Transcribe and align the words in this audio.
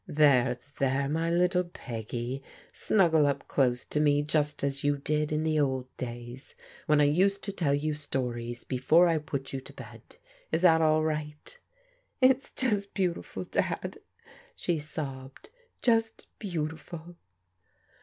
There, 0.07 0.57
there, 0.79 1.07
my 1.07 1.29
little 1.29 1.63
Peggy, 1.65 2.41
snuggle 2.73 3.27
up 3.27 3.47
close 3.47 3.85
to 3.85 3.99
me 3.99 4.23
just 4.23 4.63
as 4.63 4.83
you 4.83 4.97
did 4.97 5.31
in 5.31 5.43
the 5.43 5.59
old 5.59 5.95
days 5.97 6.55
when 6.87 6.99
I 6.99 7.03
used 7.03 7.43
to 7.43 7.51
tell 7.51 7.75
you 7.75 7.93
stories, 7.93 8.63
before 8.63 9.07
I 9.07 9.19
put 9.19 9.53
you 9.53 9.61
to 9.61 9.73
bed. 9.73 10.15
Is 10.51 10.63
that 10.63 10.81
all 10.81 11.03
right?"" 11.03 11.55
It's 12.19 12.51
just 12.51 12.95
beautiful. 12.95 13.43
Dad," 13.43 13.99
she 14.55 14.79
sobbed," 14.79 15.51
just 15.83 16.29
beauti 16.39 16.79
ful!" 16.79 17.15